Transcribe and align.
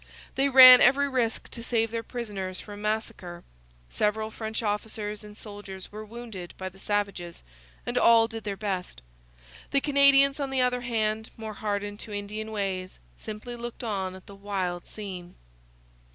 They 0.33 0.49
ran 0.49 0.81
every 0.81 1.07
risk 1.07 1.49
to 1.51 1.61
save 1.61 1.91
their 1.91 2.01
prisoners 2.01 2.59
from 2.59 2.81
massacre. 2.81 3.43
Several 3.91 4.31
French 4.31 4.63
officers 4.63 5.23
and 5.23 5.37
soldiers 5.37 5.91
were 5.91 6.03
wounded 6.03 6.55
by 6.57 6.69
the 6.69 6.79
savages, 6.79 7.43
and 7.85 7.99
all 7.99 8.27
did 8.27 8.43
their 8.43 8.57
best. 8.57 9.03
The 9.69 9.79
Canadians, 9.79 10.39
on 10.39 10.49
the 10.49 10.61
other 10.61 10.81
hand, 10.81 11.29
more 11.37 11.53
hardened 11.53 11.99
to 11.99 12.13
Indian 12.13 12.51
ways, 12.51 12.97
simply 13.15 13.55
looked 13.55 13.83
on 13.83 14.15
at 14.15 14.25
the 14.25 14.33
wild 14.33 14.87
scene. 14.87 15.35